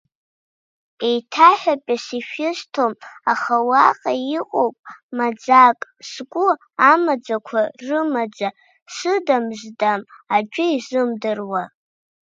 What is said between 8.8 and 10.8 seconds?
сыдамздам аӡәы